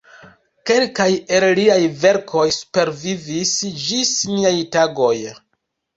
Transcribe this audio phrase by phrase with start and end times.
[0.69, 1.07] Kelkaj
[1.39, 3.55] el liaj verkoj supervivis
[3.85, 5.15] ĝis niaj tagoj.